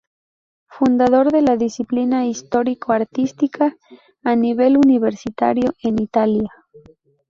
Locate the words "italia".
6.01-6.49